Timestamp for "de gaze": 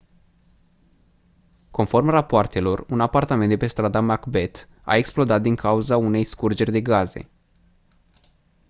6.71-7.29